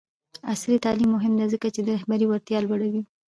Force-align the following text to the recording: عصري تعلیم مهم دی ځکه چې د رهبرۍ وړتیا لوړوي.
عصري 0.51 0.77
تعلیم 0.85 1.09
مهم 1.15 1.33
دی 1.39 1.45
ځکه 1.53 1.67
چې 1.75 1.81
د 1.83 1.87
رهبرۍ 1.97 2.25
وړتیا 2.27 2.59
لوړوي. 2.61 3.01